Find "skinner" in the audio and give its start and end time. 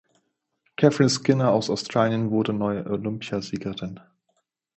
1.11-1.51